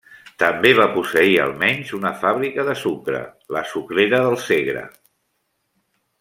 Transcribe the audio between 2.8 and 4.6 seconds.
sucre, la Sucrera del